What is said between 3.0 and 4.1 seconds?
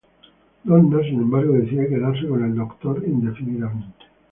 indefinidamente.